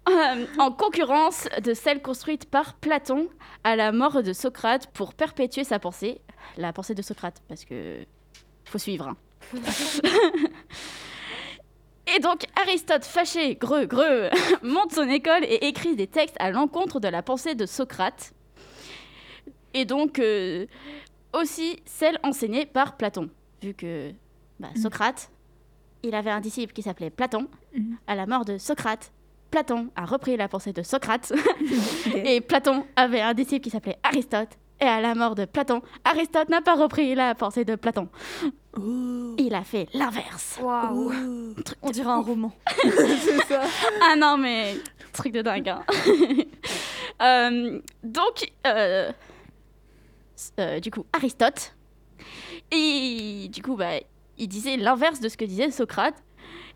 [0.10, 3.30] Euh, en concurrence de celle construite par Platon
[3.64, 6.20] à la mort de Socrate pour perpétuer sa pensée,
[6.58, 8.00] la pensée de Socrate, parce que
[8.66, 9.08] faut suivre.
[9.08, 9.18] hein.
[12.16, 14.30] et donc Aristote, fâché, greu, greu,
[14.64, 18.34] monte son école et écrit des textes à l'encontre de la pensée de Socrate.
[19.74, 20.66] Et donc euh,
[21.34, 23.30] aussi celle enseignée par Platon,
[23.62, 24.12] vu que
[24.60, 25.30] bah, Socrate,
[26.02, 27.48] il avait un disciple qui s'appelait Platon.
[27.76, 27.98] Mhm.
[28.08, 29.12] À la mort de Socrate,
[29.52, 31.34] Platon a repris la pensée de Socrate.
[32.16, 34.50] et Platon avait un disciple qui s'appelait Aristote.
[34.82, 38.08] Et à la mort de Platon, Aristote n'a pas repris la pensée de Platon.
[39.38, 40.58] Il a fait l'inverse.
[40.62, 42.54] Waouh On dirait un roman.
[42.82, 43.62] C'est ça.
[44.02, 44.76] Ah non, mais
[45.12, 45.70] truc de dingue.
[45.70, 45.84] hein.
[47.22, 49.12] Euh, donc, euh,
[50.60, 51.76] euh, du coup, Aristote,
[52.72, 54.00] et du coup, bah,
[54.38, 56.16] il disait l'inverse de ce que disait Socrate.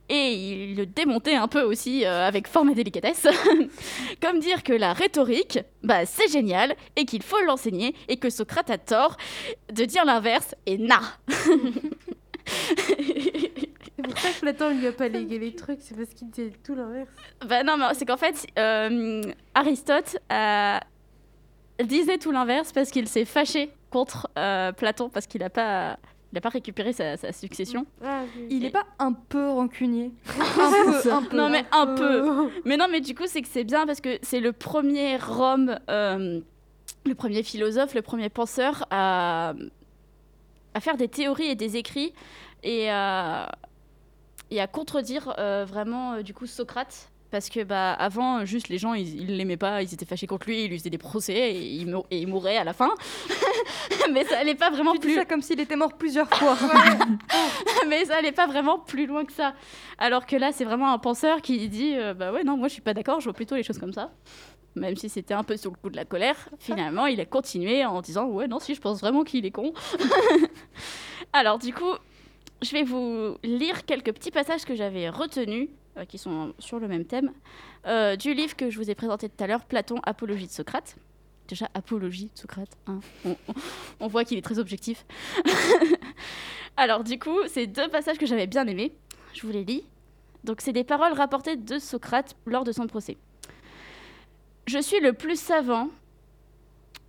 [0.10, 3.28] Et il le démontait un peu aussi euh, avec forme et délicatesse.
[4.22, 8.70] Comme dire que la rhétorique, bah, c'est génial et qu'il faut l'enseigner et que Socrate
[8.70, 9.18] a tort
[9.72, 11.00] de dire l'inverse et na.
[13.96, 16.52] C'est pour ça que Platon lui a pas légué les trucs, c'est parce qu'il disait
[16.64, 17.10] tout l'inverse.
[17.46, 19.22] Bah non, mais c'est qu'en fait, euh,
[19.54, 20.78] Aristote euh,
[21.84, 25.98] disait tout l'inverse parce qu'il s'est fâché contre euh, Platon parce qu'il n'a pas,
[26.34, 27.86] il a pas récupéré sa, sa succession.
[28.04, 28.48] Ah, oui.
[28.50, 30.12] Il est pas un peu rancunier
[30.60, 31.38] Un peu, un peu.
[31.38, 32.28] Non, mais un peu.
[32.28, 35.20] Euh, Mais non, mais du coup, c'est que c'est bien parce que c'est le premier
[35.40, 36.42] homme, euh,
[37.06, 39.54] le premier philosophe, le premier penseur à,
[40.74, 42.14] à faire des théories et des écrits
[42.64, 43.52] et à,
[44.50, 47.12] et à contredire euh, vraiment, euh, du coup, Socrate.
[47.34, 50.66] Parce que bah, avant, juste les gens, ils l'aimaient pas, ils étaient fâchés contre lui,
[50.66, 52.92] ils lui faisaient des procès et il, mou- et il mourait à la fin.
[54.14, 56.56] mais ça allait pas vraiment Tu dis plus ça comme s'il était mort plusieurs fois.
[57.90, 59.56] mais ça allait pas vraiment plus loin que ça.
[59.98, 62.74] Alors que là, c'est vraiment un penseur qui dit euh, bah ouais non, moi je
[62.74, 64.12] suis pas d'accord, je vois plutôt les choses comme ça.
[64.76, 67.84] même si c'était un peu sur le coup de la colère, finalement, il a continué
[67.84, 69.74] en disant Ouais, non, si, je pense vraiment qu'il est con.
[71.34, 71.94] Alors, du coup,
[72.64, 76.88] je vais vous lire quelques petits passages que j'avais retenus, euh, qui sont sur le
[76.88, 77.32] même thème,
[77.86, 80.96] euh, du livre que je vous ai présenté tout à l'heure, Platon, Apologie de Socrate.
[81.48, 83.00] Déjà, Apologie de Socrate, hein.
[83.26, 83.36] on,
[84.00, 85.06] on- voit qu'il est très objectif.
[86.78, 88.94] Alors, du coup, c'est deux passages que j'avais bien aimés.
[89.34, 89.84] Je vous les lis.
[90.44, 93.18] Donc, c'est des paroles rapportées de Socrate lors de son procès.
[94.68, 95.90] Je suis le plus savant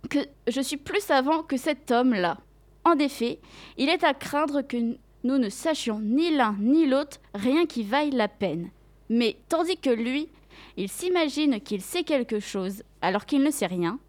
[0.09, 2.37] que je suis plus savant que cet homme-là.
[2.83, 3.39] En effet,
[3.77, 8.11] il est à craindre que nous ne sachions ni l'un ni l'autre rien qui vaille
[8.11, 8.69] la peine.
[9.09, 10.29] Mais tandis que lui,
[10.77, 13.99] il s'imagine qu'il sait quelque chose alors qu'il ne sait rien,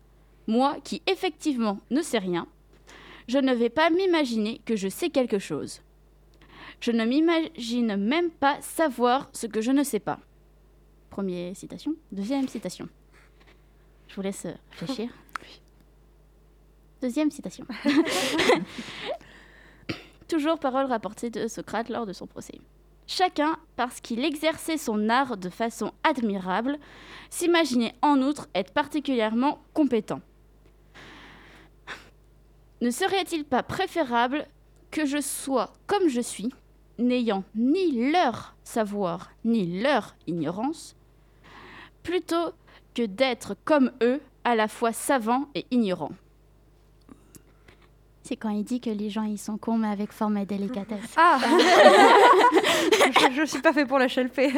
[0.47, 2.47] moi qui effectivement ne sais rien,
[3.29, 5.81] je ne vais pas m'imaginer que je sais quelque chose.
[6.81, 10.21] Je ne m'imagine même pas savoir ce que je ne sais pas.
[11.09, 11.95] Première citation.
[12.13, 12.91] Deuxième citation.
[14.09, 15.09] Je vous laisse réfléchir.
[17.01, 17.67] Deuxième citation.
[20.29, 22.61] Toujours parole rapportée de Socrate lors de son procès.
[23.07, 26.79] Chacun, parce qu'il exerçait son art de façon admirable,
[27.31, 30.21] s'imaginait en outre être particulièrement compétent.
[32.81, 34.47] Ne serait-il pas préférable
[34.91, 36.53] que je sois comme je suis,
[36.99, 40.97] n'ayant ni leur savoir ni leur ignorance,
[42.03, 42.53] plutôt
[42.95, 46.13] que d'être comme eux, à la fois savants et ignorants?
[48.27, 51.15] C'est quand il dit que les gens ils sont cons mais avec forme et délicatesse.
[51.17, 51.39] Ah
[53.21, 54.53] je, je suis pas fait pour la chelper.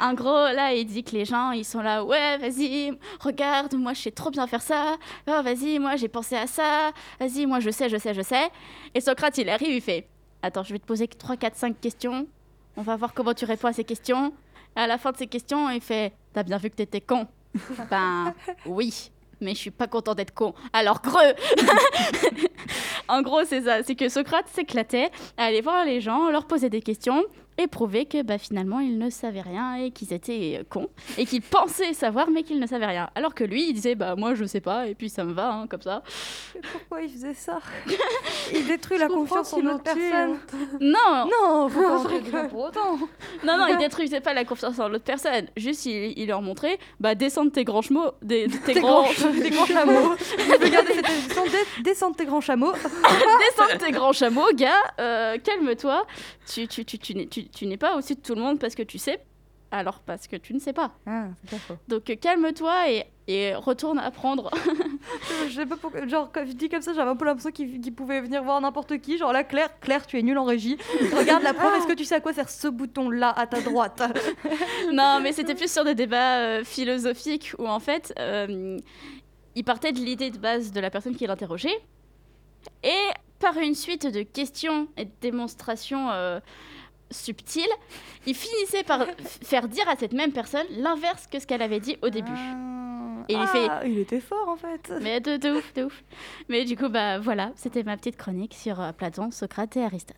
[0.00, 3.92] En gros, là, il dit que les gens, ils sont là, ouais, vas-y, regarde, moi,
[3.92, 4.96] je sais trop bien faire ça.
[5.28, 6.90] Oh, vas-y, moi, j'ai pensé à ça.
[7.20, 8.50] Vas-y, moi, je sais, je sais, je sais.
[8.94, 10.08] Et Socrate, il arrive, il fait,
[10.42, 12.26] attends, je vais te poser 3, 4, 5 questions.
[12.76, 14.32] On va voir comment tu réponds à ces questions.
[14.76, 17.28] Et à la fin de ces questions, il fait, t'as bien vu que t'étais con
[17.90, 18.34] Ben,
[18.66, 19.12] oui.
[19.44, 20.54] Mais je suis pas content d'être con.
[20.72, 21.34] Alors creux
[23.08, 23.82] En gros, c'est ça.
[23.82, 27.24] C'est que Socrate s'éclatait à aller voir les gens, leur poser des questions
[27.58, 30.88] et prouver que bah, finalement ils ne savaient rien et qu'ils étaient cons
[31.18, 33.10] et qu'ils pensaient savoir mais qu'ils ne savaient rien.
[33.14, 35.52] Alors que lui, il disait bah moi je sais pas et puis ça me va
[35.52, 36.02] hein, comme ça.
[36.54, 37.60] Mais Pourquoi il faisait ça?
[38.52, 40.38] Il détruit la confiance en l'autre personne.
[40.80, 42.98] Non, Non, faut pas pour autant.
[43.44, 45.46] non, non, il détruisait pas la confiance en l'autre personne.
[45.56, 49.04] Juste il, il leur montrait bah descends de tes grands chevaux, des, de tes, grands,
[49.42, 50.14] tes grands chameaux.
[50.18, 51.42] Cette émission.
[51.82, 52.72] Descends de tes grands chameaux.
[52.72, 54.72] descends de tes grands chameaux, gars.
[55.00, 56.06] euh, calme-toi.
[56.52, 58.74] Tu, tu, tu, tu n'es tu- tu n'es pas au-dessus de tout le monde parce
[58.74, 59.20] que tu sais.
[59.70, 60.92] Alors parce que tu ne sais pas.
[61.04, 61.24] Ah.
[61.88, 64.50] Donc euh, calme-toi et, et retourne apprendre.
[65.48, 66.06] Je sais pas pourquoi.
[66.06, 68.60] Genre, quand je dis comme ça, j'avais un peu l'impression qu'il qu'il pouvait venir voir
[68.60, 69.18] n'importe qui.
[69.18, 70.76] Genre là, Claire, Claire, tu es nulle en régie.
[71.16, 71.74] Regarde la preuve.
[71.76, 74.00] Est-ce que tu sais à quoi sert ce bouton-là à ta droite?
[74.92, 78.78] Non, mais c'était plus sur des débats euh, philosophiques où en fait, euh,
[79.56, 81.80] il partait de l'idée de base de la personne qui l'interrogeait
[82.84, 83.08] et
[83.40, 86.38] par une suite de questions et de démonstrations euh,
[87.14, 87.64] subtiles,
[88.26, 89.06] il finissait par
[89.42, 92.30] faire dire à cette même personne l'inverse que ce qu'elle avait dit au début.
[92.36, 93.24] Ah.
[93.30, 94.92] Et il fait- Ah, il était fort en fait.
[95.00, 96.02] Mais de, de ouf, de ouf.
[96.50, 100.16] Mais du coup, bah voilà, c'était ma petite chronique sur euh, Platon, Socrate et Aristote.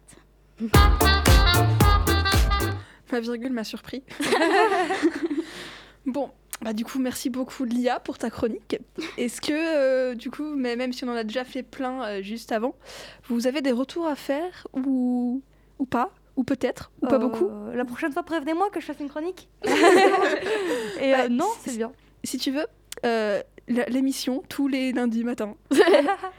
[3.12, 4.02] Ma virgule m'a surpris.
[6.06, 6.30] bon,
[6.62, 8.78] bah du coup, merci beaucoup Lia pour ta chronique.
[9.16, 12.22] Est-ce que, euh, du coup, mais même si on en a déjà fait plein euh,
[12.22, 12.74] juste avant,
[13.28, 15.42] vous avez des retours à faire ou,
[15.78, 16.10] ou pas?
[16.36, 19.48] Ou peut-être Ou pas Euh, beaucoup La prochaine fois, prévenez-moi que je fasse une chronique.
[19.64, 21.92] Et euh, Bah, non, c'est- bien.
[22.24, 22.66] Si tu veux,
[23.04, 25.54] euh, l'émission tous les lundis matin.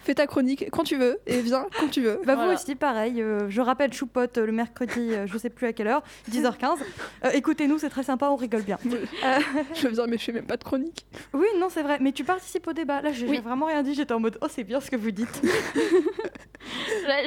[0.03, 2.21] Fais ta chronique quand tu veux et viens quand tu veux.
[2.25, 2.45] Bah Voilà.
[2.45, 3.21] vous aussi, pareil.
[3.21, 6.77] euh, je rappelle Choupote euh, le mercredi, euh, je sais plus à quelle heure, 10h15.
[7.25, 8.77] Euh, Écoutez-nous, c'est très sympa, on rigole bien.
[8.85, 9.39] Euh,
[9.75, 11.05] Je viens, mais je fais même pas de chronique.
[11.33, 11.97] oui, non, c'est vrai.
[11.99, 13.01] Mais tu participes au débat.
[13.01, 13.39] Là, j'ai Oui.
[13.39, 13.93] vraiment rien dit.
[13.93, 15.41] J'étais en mode, oh, c'est bien ce que vous dites.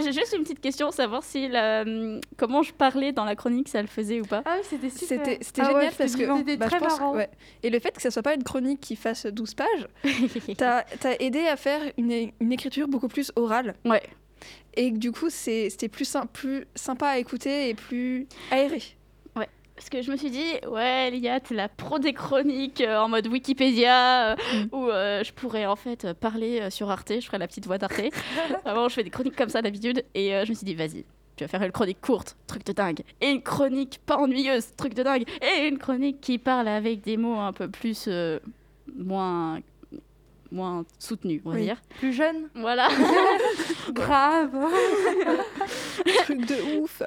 [0.03, 3.69] J'ai juste une petite question, savoir si la- hum, comment je parlais dans la chronique,
[3.69, 4.43] ça le faisait ou pas.
[4.45, 5.25] Ah oui, c'était super.
[5.41, 6.37] C'était Ah génial parce que.
[6.37, 7.15] C'était bah, je très marrant.
[7.15, 7.31] ouais.
[7.63, 9.89] Et le fait que ça soit pas une chronique qui fasse 12 pages,
[10.57, 13.75] t'as as aidé à faire une, une écriture beaucoup plus orale.
[13.85, 14.03] Ouais.
[14.75, 18.83] Et du coup, c'était plus, plus sympa à écouter et plus aéré.
[19.77, 23.09] Parce que je me suis dit, ouais, Lia, t'es la pro des chroniques euh, en
[23.09, 24.37] mode Wikipédia, euh,
[24.73, 27.95] où euh, je pourrais en fait parler sur Arte, je ferais la petite voix d'Arte.
[28.65, 31.45] Vraiment, je fais des chroniques comme ça d'habitude, et je me suis dit, vas-y, tu
[31.45, 35.03] vas faire une chronique courte, truc de dingue, et une chronique pas ennuyeuse, truc de
[35.03, 38.05] dingue, et une chronique qui parle avec des mots un peu plus.
[38.07, 38.39] euh,
[38.95, 39.61] moins.
[40.53, 41.63] Moins soutenus, on va Oui.
[41.63, 41.77] dire.
[41.99, 42.89] Plus jeune Voilà.
[43.93, 44.51] Grave.
[46.25, 47.03] Truc de ouf.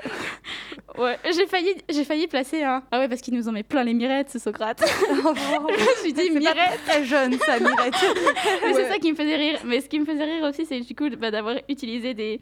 [0.97, 2.84] Ouais, j'ai failli, j'ai failli placer un.
[2.91, 4.84] Ah ouais, parce qu'il nous en met plein les mirettes, ce Socrate.
[4.86, 6.79] je me suis dit, C'est pas mirettes.
[6.86, 7.93] très jeune, ça, Mirette.
[8.62, 8.73] Mais Ouais.
[8.75, 9.60] c'est ça qui me faisait rire.
[9.65, 12.39] Mais ce qui me faisait rire aussi, c'est du coup bah, d'avoir utilisé des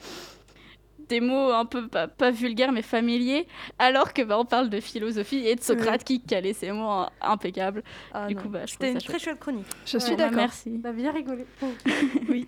[1.12, 3.46] des mots un peu pas, pas vulgaires mais familiers,
[3.78, 7.84] alors que bah, on parle de philosophie et de Socrate qui calait ces mots impeccables.
[8.14, 8.42] Ah, du non.
[8.42, 9.66] coup, bah, je C'était trouve une ça très chouette chronique.
[9.86, 10.38] Je suis Ouais, Bah, d'accord.
[10.38, 10.82] Merci.
[10.84, 11.46] On a bien rigolé.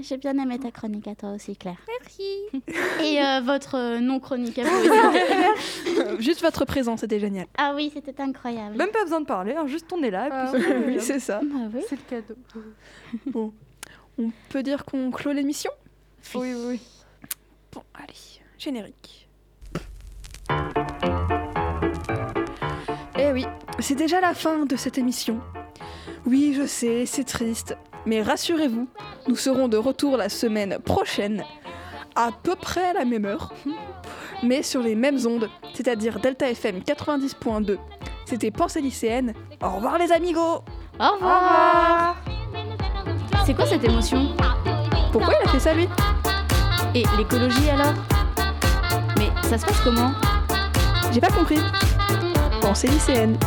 [0.00, 1.76] J'ai bien aimé ta chronique à toi aussi, Claire.
[2.00, 2.22] Merci.
[3.04, 7.46] Et euh, votre euh, non-chronique à vous Juste votre présence, c'était génial.
[7.58, 8.74] Ah oui, c'était incroyable.
[8.76, 10.28] Même pas besoin de parler, hein, juste on est là.
[10.32, 11.40] Ah, puis oui, c'est ça.
[11.44, 11.82] Bah oui.
[11.88, 13.52] C'est le cadeau.
[14.18, 15.70] On peut dire qu'on clôt l'émission?
[16.34, 16.80] Oui, oui, oui.
[17.72, 19.28] Bon, allez, générique.
[23.18, 23.46] Eh oui,
[23.78, 25.40] c'est déjà la fin de cette émission.
[26.26, 28.88] Oui, je sais, c'est triste, mais rassurez-vous,
[29.28, 31.44] nous serons de retour la semaine prochaine,
[32.14, 33.54] à peu près à la même heure,
[34.42, 37.78] mais sur les mêmes ondes, c'est-à-dire Delta FM 90.2.
[38.26, 39.34] C'était Pensée lycéenne.
[39.62, 40.62] Au revoir les amigos
[41.00, 42.16] Au revoir.
[43.44, 44.34] C'est quoi cette émotion?
[45.10, 45.88] Pourquoi il a fait ça lui?
[46.94, 47.94] Et l'écologie alors?
[49.16, 50.12] Mais ça se passe comment?
[51.10, 51.58] J'ai pas compris.
[52.60, 53.38] Pensée lycéenne.